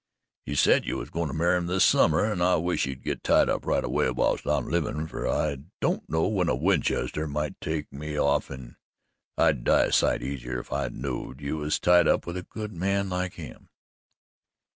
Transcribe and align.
He 0.47 0.55
said 0.55 0.83
you 0.87 0.97
was 0.97 1.11
goin' 1.11 1.27
to 1.27 1.33
marry 1.35 1.63
this 1.63 1.83
summer 1.85 2.25
an' 2.25 2.41
I 2.41 2.55
wish 2.55 2.87
you'd 2.87 3.03
git 3.03 3.23
tied 3.23 3.49
up 3.49 3.67
right 3.67 3.83
away 3.83 4.09
whilst 4.09 4.47
I'm 4.47 4.67
livin', 4.67 5.05
fer 5.05 5.27
I 5.27 5.57
don't 5.79 6.09
know 6.09 6.27
when 6.27 6.49
a 6.49 6.55
Winchester 6.55 7.27
might 7.27 7.61
take 7.61 7.93
me 7.93 8.17
off 8.19 8.49
an' 8.49 8.77
I'd 9.37 9.63
die 9.63 9.83
a 9.83 9.91
sight 9.91 10.23
easier 10.23 10.57
if 10.59 10.73
I 10.73 10.87
knowed 10.89 11.39
you 11.39 11.57
was 11.57 11.79
tied 11.79 12.07
up 12.07 12.25
with 12.25 12.35
a 12.37 12.41
good 12.41 12.73
man 12.73 13.09
like 13.09 13.35
him." 13.35 13.69